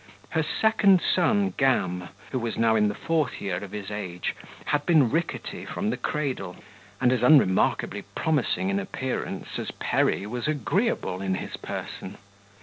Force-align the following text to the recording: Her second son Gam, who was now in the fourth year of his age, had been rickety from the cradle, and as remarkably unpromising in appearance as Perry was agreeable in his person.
Her 0.31 0.41
second 0.41 0.99
son 0.99 1.53
Gam, 1.57 2.09
who 2.31 2.39
was 2.39 2.57
now 2.57 2.75
in 2.75 2.87
the 2.87 2.95
fourth 2.95 3.39
year 3.39 3.57
of 3.57 3.69
his 3.71 3.91
age, 3.91 4.35
had 4.65 4.83
been 4.87 5.11
rickety 5.11 5.63
from 5.63 5.91
the 5.91 5.95
cradle, 5.95 6.55
and 6.99 7.11
as 7.13 7.21
remarkably 7.21 7.99
unpromising 7.99 8.71
in 8.71 8.79
appearance 8.79 9.59
as 9.59 9.69
Perry 9.69 10.25
was 10.25 10.47
agreeable 10.47 11.21
in 11.21 11.35
his 11.35 11.55
person. 11.55 12.17